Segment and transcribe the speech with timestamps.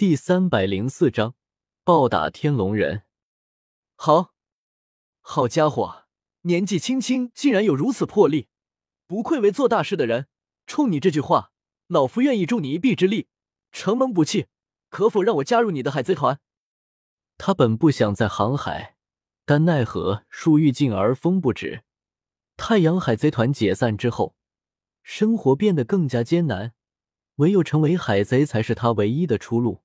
[0.00, 1.34] 第三百零四章
[1.84, 3.02] 暴打天龙人。
[3.96, 4.32] 好，
[5.20, 6.06] 好家伙，
[6.40, 8.48] 年纪轻轻竟然有如此魄力，
[9.06, 10.28] 不愧为做大事的人。
[10.66, 11.52] 冲你这句话，
[11.86, 13.28] 老夫愿意助你一臂之力，
[13.72, 14.46] 承蒙不弃。
[14.88, 16.40] 可否让我加入你的海贼团？
[17.36, 18.96] 他本不想再航海，
[19.44, 21.84] 但奈何树欲静而风不止。
[22.56, 24.34] 太阳海贼团解散之后，
[25.02, 26.72] 生活变得更加艰难，
[27.34, 29.82] 唯有成为海贼才是他唯一的出路。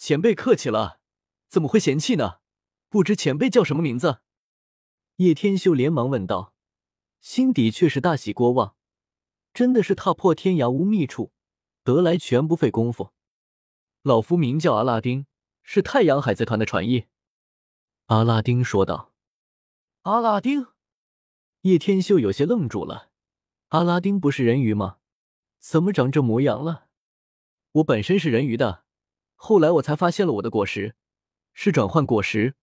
[0.00, 0.98] 前辈客气了，
[1.46, 2.38] 怎么会嫌弃呢？
[2.88, 4.22] 不知前辈叫什么名字？
[5.16, 6.54] 叶天秀连忙问道，
[7.20, 8.74] 心底却是大喜过望，
[9.52, 11.32] 真的是踏破天涯无觅处，
[11.84, 13.10] 得来全不费工夫。
[14.00, 15.26] 老夫名叫阿拉丁，
[15.62, 17.04] 是太阳海贼团的传译。
[18.06, 19.12] 阿拉丁说道。
[20.04, 20.68] 阿拉丁，
[21.60, 23.10] 叶天秀有些愣住了。
[23.68, 24.96] 阿拉丁不是人鱼吗？
[25.58, 26.88] 怎么长这模样了？
[27.72, 28.86] 我本身是人鱼的。
[29.42, 30.94] 后来我才发现了我的果实
[31.54, 32.56] 是转换果实，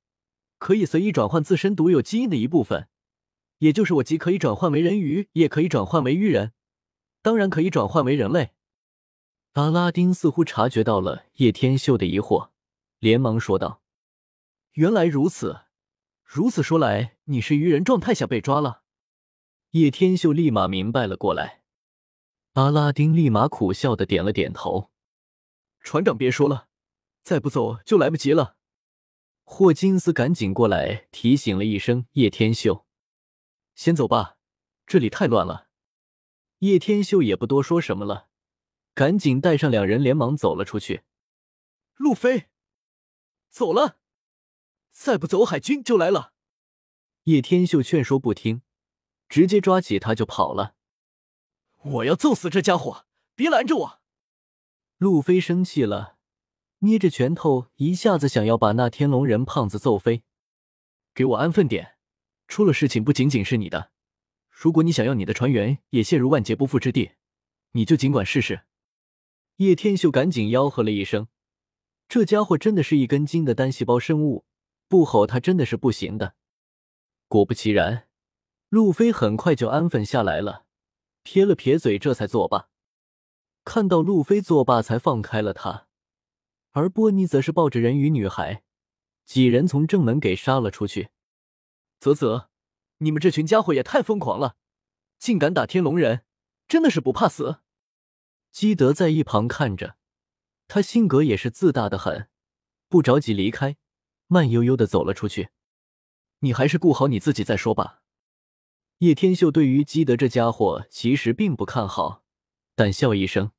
[0.59, 2.87] 可以随意转换自身独有基因的一部分，
[3.57, 6.53] 也就是我既可以转换为人鱼，也可以转换为鱼人，
[7.23, 8.51] 当然可以转换为人类。
[9.53, 12.51] 阿拉丁似乎察觉到了叶天秀的疑惑，
[12.99, 13.81] 连忙说道
[14.73, 15.61] ：“原来如此，
[16.23, 18.83] 如此说来，你是鱼人状态下被抓了。”
[19.71, 21.63] 叶天秀立马明白了过来，
[22.53, 24.91] 阿拉丁立马苦笑的点了点头。
[25.81, 26.66] 船长，别说了，
[27.27, 28.55] 再不走就来不及了。
[29.43, 32.87] 霍金斯赶紧过来提醒了一声叶天秀
[33.75, 34.37] ：“先走吧，
[34.85, 35.67] 这里太乱了。”
[36.59, 38.29] 叶天秀也不多说什么了，
[38.93, 41.03] 赶紧带上两人连忙走了出去。
[41.95, 42.47] 路飞，
[43.49, 43.97] 走了，
[44.93, 46.31] 再不走海军就来了。
[47.23, 48.61] 叶天秀劝说不听，
[49.27, 50.77] 直接抓起他就跑了。
[51.75, 53.05] 我要揍死这家伙！
[53.35, 54.01] 别拦着我！
[54.95, 56.16] 路飞生气了，
[56.79, 60.23] 捏着拳头，一下子想要把那天龙人胖子揍飞。
[61.15, 61.95] 给我安分点，
[62.47, 63.91] 出了事情不仅仅是你的。
[64.49, 67.13] 如果你想要你的船员也陷入万劫不复之地，
[67.71, 68.61] 你就尽管试试。
[69.57, 71.27] 叶天秀赶紧吆喝了一声，
[72.07, 74.45] 这家伙真的是一根筋的单细胞生物，
[74.87, 76.35] 不吼他真的是不行的。
[77.27, 78.07] 果不其然，
[78.69, 80.65] 路飞很快就安分下来了，
[81.23, 82.69] 撇了撇嘴，这才作罢。
[83.65, 85.86] 看到路飞作罢，才放开了他，
[86.77, 88.61] 而波尼则是抱着人鱼女孩，
[89.25, 91.09] 几人从正门给杀了出去。
[91.99, 92.49] 啧啧，
[92.99, 94.57] 你们这群家伙也太疯狂了，
[95.17, 96.23] 竟敢打天龙人，
[96.67, 97.61] 真的是不怕死！
[98.51, 99.97] 基德在一旁看着，
[100.67, 102.29] 他性格也是自大的很，
[102.87, 103.77] 不着急离开，
[104.27, 105.49] 慢悠悠的走了出去。
[106.41, 108.03] 你还是顾好你自己再说吧。
[108.99, 112.23] 叶天秀对于基德这家伙其实并不看好，
[112.75, 113.51] 淡笑一声。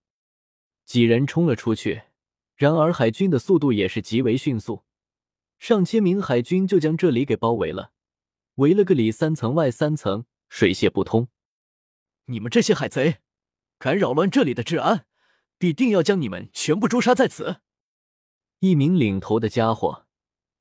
[0.85, 2.05] 几人冲了出去，
[2.59, 4.83] 然而海军的速度也是极为迅速，
[5.61, 7.93] 上千名海军就将这里给包围了，
[8.57, 11.29] 围了个里三层外三层，水泄不通。
[12.25, 13.19] 你们这些海贼，
[13.79, 15.07] 敢扰乱这里的治安，
[15.57, 17.61] 必定要将你们全部诛杀在此！
[18.59, 20.09] 一名领头的家伙，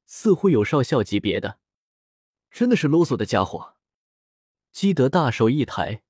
[0.06, 1.58] 似乎有少校级别的，
[2.52, 3.74] 真的是啰嗦的家伙。
[4.72, 6.04] 基德大手一抬，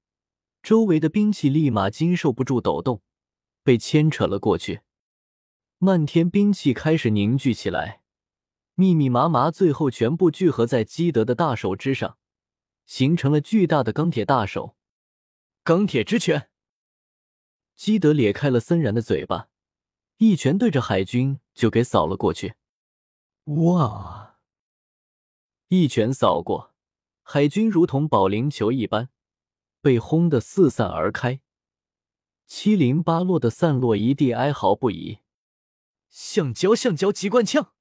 [0.61, 3.01] 周围的兵器立马经受不住抖动。
[3.63, 4.81] 被牵扯了过去，
[5.79, 8.01] 漫天兵器开始凝聚起来，
[8.73, 12.17] 密密麻麻，最后全部聚合在基德的大手之上，
[12.87, 14.75] 形成了巨大的钢铁大手。
[15.63, 16.49] 钢铁之拳，
[17.75, 19.49] 基德咧开了森然的嘴巴，
[20.17, 22.55] 一拳对着海军就给扫了过去。
[23.45, 24.39] 哇！
[25.67, 26.73] 一拳扫过，
[27.21, 29.09] 海军如同保龄球一般，
[29.79, 31.39] 被轰得四散而开。
[32.47, 35.19] 七零八落的散落一地，哀嚎不已。
[36.09, 37.73] 橡胶橡胶机关枪，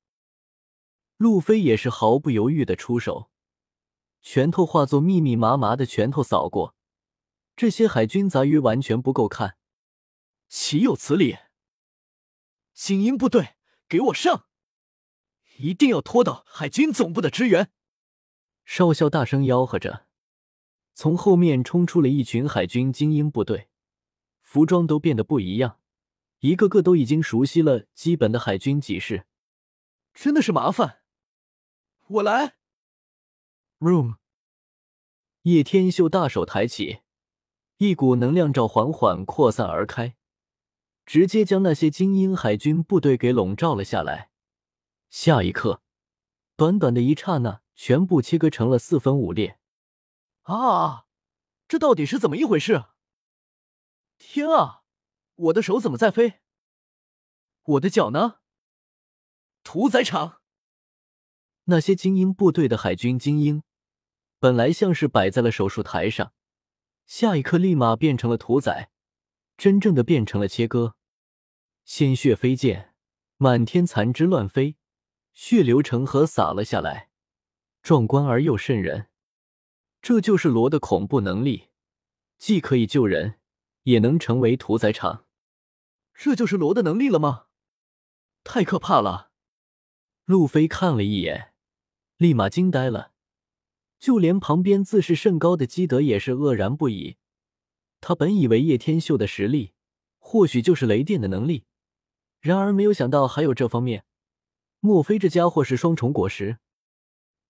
[1.16, 3.31] 路飞也是毫不犹豫的出手，
[4.20, 6.75] 拳头化作密密麻麻的拳头扫过。
[7.56, 9.56] 这些海军杂鱼完全不够看，
[10.47, 11.38] 岂有此理！
[12.75, 13.56] 精英部队，
[13.88, 14.47] 给我上！
[15.56, 17.72] 一定要拖到海军总部的支援！
[18.67, 20.06] 少校大声吆喝着，
[20.93, 23.70] 从后面冲出了一群海军精英部队。
[24.43, 25.81] 服装都变得不一样，
[26.41, 29.27] 一个个都已经熟悉了基本的海军几式，
[30.12, 31.00] 真的是麻烦。
[32.09, 32.56] 我来。
[33.79, 34.17] Room。
[35.43, 37.00] 叶天秀大手抬起，
[37.79, 40.17] 一股能量罩缓缓扩散而开，
[41.05, 44.31] 直接将那些精英海军部队给笼罩了下来。
[45.09, 45.82] 下一刻，
[46.56, 49.59] 短短的一刹那，全部切割成了四分五裂。
[50.43, 51.06] 啊，
[51.69, 52.85] 这到底是怎么一回事？
[54.19, 54.82] 天啊！
[55.37, 56.41] 我的手怎么在飞？
[57.62, 58.41] 我的脚呢？
[59.62, 60.41] 屠宰场。
[61.65, 63.62] 那些精英部队的海军精英，
[64.38, 66.33] 本来像是摆在了手术台上，
[67.05, 68.91] 下一刻立马变成了屠宰，
[69.59, 70.94] 真正的变成了切割，
[71.85, 72.94] 鲜血飞溅，
[73.37, 74.77] 满天残肢乱飞，
[75.35, 77.11] 血流成河洒了下来，
[77.82, 79.09] 壮观而又瘆人。
[80.00, 81.69] 这就是罗的恐怖能力，
[82.39, 83.41] 既可以救人，
[83.82, 85.25] 也能成为屠宰场。
[86.19, 87.47] 这就是罗的能力了吗？
[88.43, 89.31] 太可怕了！
[90.25, 91.53] 路飞看了一眼。
[92.17, 93.13] 立马惊呆了，
[93.99, 97.19] 就连旁边自视甚高的基德也是愕然不已。
[98.01, 99.75] 他本以为叶天秀的实力
[100.19, 101.67] 或许就是雷电的能力，
[102.41, 104.07] 然而没有想到还有这方面。
[104.81, 106.59] 莫非这家伙是双重果实？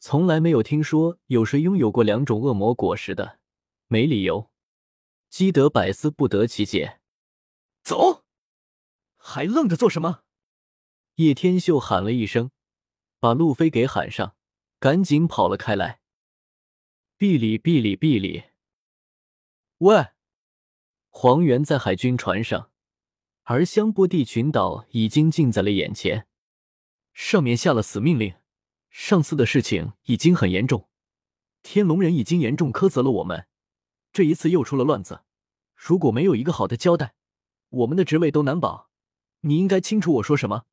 [0.01, 3.39] 从来没有听说有谁拥有过两种恶魔果实的，
[3.87, 4.51] 没理由。
[5.31, 7.01] 基德百思不得其解。
[7.83, 8.25] 走，
[9.29, 10.23] 还愣着做什么？
[11.17, 12.53] 叶天秀喊了一声，
[13.19, 14.37] 把路飞给喊上。
[14.79, 16.01] 赶紧跑了开来！
[17.19, 18.45] 哔哩哔哩哔哩！
[19.79, 20.09] 喂，
[21.09, 22.71] 黄猿在海军船上，
[23.43, 26.29] 而香波地群岛已经近在了眼前。
[27.13, 28.35] 上面下了死命令，
[28.91, 30.89] 上次的事情已经很严重，
[31.63, 33.49] 天龙人已经严重苛责了我们，
[34.13, 35.25] 这一次又出了乱子，
[35.75, 37.15] 如果没有一个好的交代，
[37.71, 38.86] 我们的职位都难保。
[39.47, 40.65] 你应该清楚我说什么，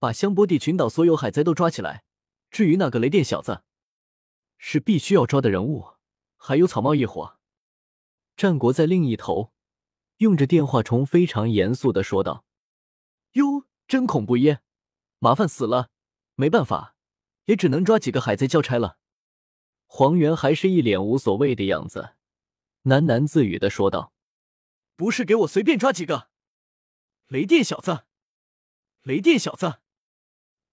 [0.00, 2.02] 把香波地群岛所有海贼都抓起来。
[2.50, 3.62] 至于那个雷电小子，
[4.58, 5.90] 是必须要抓的人物，
[6.36, 7.38] 还有草帽一伙。
[8.36, 9.52] 战国在另一头，
[10.16, 12.44] 用着电话虫非常严肃的说道
[13.34, 14.60] ：“哟，真恐怖耶！
[15.20, 15.90] 麻烦死了，
[16.34, 16.96] 没办法，
[17.44, 18.98] 也只能抓几个海贼交差了。”
[19.86, 22.16] 黄猿还是一脸无所谓的样子，
[22.82, 24.12] 喃喃自语的说道
[24.96, 26.29] ：“不是给我随便抓几个，
[27.30, 28.06] 雷电小子，
[29.02, 29.78] 雷电小子。”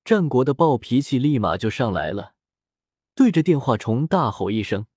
[0.04, 2.34] 战国的暴脾气立马就上来了，
[3.14, 4.88] 对着电话虫大吼一声。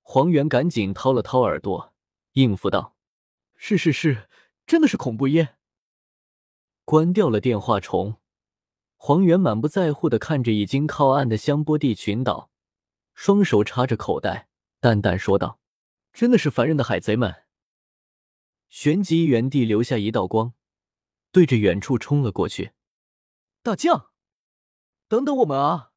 [0.00, 1.92] 黄猿赶紧掏了掏耳朵，
[2.32, 2.96] 应付道
[3.56, 4.26] ：“是是是，
[4.66, 5.56] 真的是恐怖耶！”
[6.86, 8.16] 关掉了电话虫，
[8.96, 12.50] 黄猿满不在乎的看着已经靠岸的香波地群岛，
[13.12, 14.48] 双手插着口袋，
[14.80, 15.60] 淡淡说道
[16.14, 17.42] ：“真的是烦人的海贼们。”
[18.70, 20.54] 旋即原地留下一道光，
[21.32, 22.72] 对着远处冲了过去。
[23.62, 24.10] 大将。
[25.08, 25.90] 等等我们啊！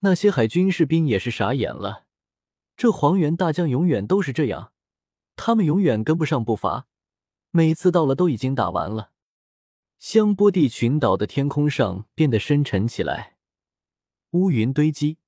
[0.00, 2.06] 那些海军士兵也是傻眼了。
[2.76, 4.72] 这黄猿大将永远都是这样，
[5.36, 6.86] 他们永远跟不上步伐，
[7.50, 9.12] 每次到了都已经打完了。
[9.98, 13.36] 香波地群岛的天空上变得深沉起来，
[14.30, 15.18] 乌云堆积，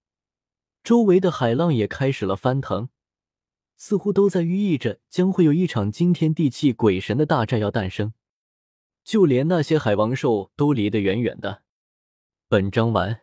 [0.82, 2.88] 周围的海浪也开始了翻腾，
[3.76, 8.14] 似乎都在寓意着将会有一场惊天地泣鬼神的大战要诞生。
[9.02, 11.62] 就连那些海王兽都离得远远的。
[12.48, 13.21] 本章完。